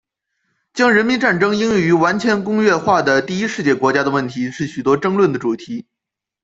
[0.73, 5.85] 将人民战争应用于完全工业化的第一世界国家的问题是许多争论的主题。